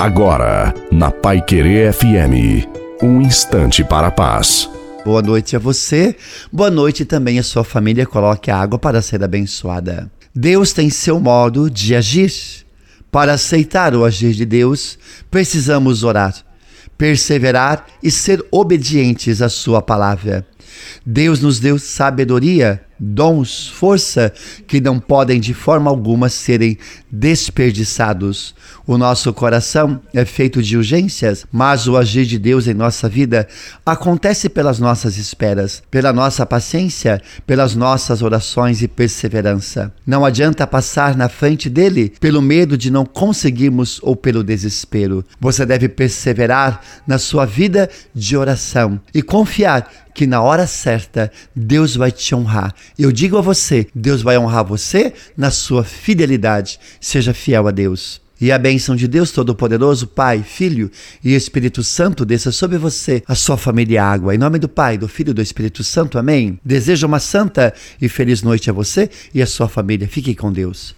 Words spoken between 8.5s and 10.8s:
a água para ser abençoada. Deus